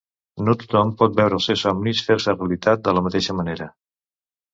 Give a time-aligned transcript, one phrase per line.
[0.45, 3.69] No tothom pot veure els seus somnis fer-se realitat de la mateixa manera.